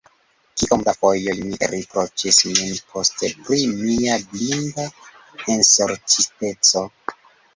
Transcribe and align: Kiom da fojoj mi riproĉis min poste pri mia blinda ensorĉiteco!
Kiom 0.59 0.83
da 0.85 0.93
fojoj 1.01 1.33
mi 1.49 1.57
riproĉis 1.73 2.39
min 2.53 2.71
poste 2.93 3.29
pri 3.43 3.59
mia 3.83 4.17
blinda 4.31 4.85
ensorĉiteco! 5.57 6.83